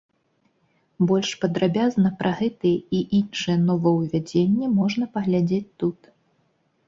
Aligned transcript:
Больш 1.09 1.29
падрабязна 1.41 2.09
пра 2.21 2.31
гэтыя 2.39 2.77
і 2.99 3.01
іншыя 3.19 3.57
новаўвядзенні 3.69 4.73
можна 4.81 5.05
паглядзець 5.19 5.69
тут. 5.85 5.99